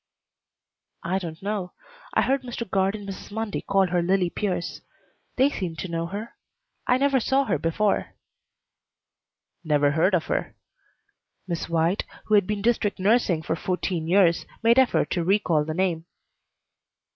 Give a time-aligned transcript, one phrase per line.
[1.03, 1.73] "I don't know.
[2.15, 2.67] I heard Mr.
[2.67, 3.31] Guard and Mrs.
[3.31, 4.81] Mundy call her Lillie Pierce.
[5.35, 6.33] They seemed to know her.
[6.87, 8.15] I never saw her before."
[9.63, 10.55] "Never heard of her."
[11.47, 15.75] Miss White, who had been district nursing for fourteen years, made effort to recall the
[15.75, 16.07] name.